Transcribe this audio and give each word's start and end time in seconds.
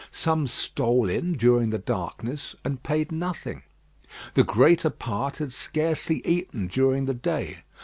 Some 0.11 0.47
stole 0.47 1.07
in 1.09 1.33
during 1.33 1.69
the 1.69 1.77
darkness, 1.77 2.55
and 2.65 2.81
paid 2.81 3.11
nothing. 3.11 3.61
The 4.33 4.43
greater 4.43 4.89
part 4.89 5.37
had 5.37 5.53
scarcely 5.53 6.25
eaten 6.25 6.65
during 6.65 7.05
the 7.05 7.13
day. 7.13 7.59